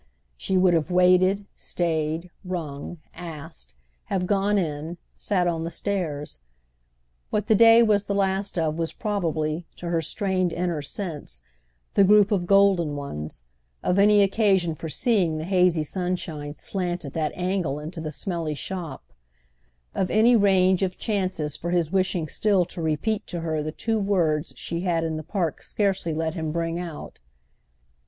[0.35, 6.39] She would have waited, stayed, rung, asked, have gone in, sat on the stairs.
[7.29, 11.41] What the day was the last of was probably, to her strained inner sense,
[11.93, 13.43] the group of golden ones,
[13.83, 18.55] of any occasion for seeing the hazy sunshine slant at that angle into the smelly
[18.55, 19.13] shop,
[19.93, 23.99] of any range of chances for his wishing still to repeat to her the two
[23.99, 27.19] words she had in the Park scarcely let him bring out.